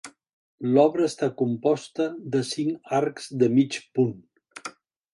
[0.77, 4.21] L'obra està composta de cinc arcs de mig punt.